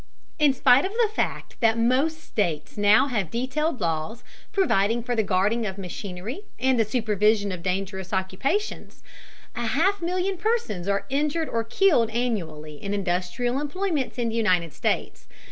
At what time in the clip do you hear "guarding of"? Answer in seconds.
5.21-5.77